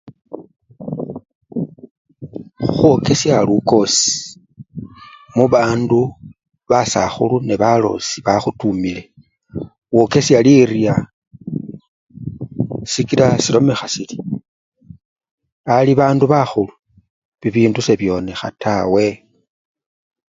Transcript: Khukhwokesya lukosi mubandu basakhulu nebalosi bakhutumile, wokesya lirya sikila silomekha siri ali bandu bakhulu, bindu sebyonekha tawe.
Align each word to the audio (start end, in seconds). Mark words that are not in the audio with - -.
Khukhwokesya 2.63 3.35
lukosi 3.47 4.09
mubandu 5.35 6.01
basakhulu 6.69 7.37
nebalosi 7.47 8.17
bakhutumile, 8.27 9.03
wokesya 9.95 10.39
lirya 10.45 10.95
sikila 12.91 13.27
silomekha 13.43 13.87
siri 13.93 14.17
ali 15.75 15.91
bandu 15.99 16.25
bakhulu, 16.33 16.73
bindu 17.53 17.79
sebyonekha 17.87 18.47
tawe. 18.61 19.07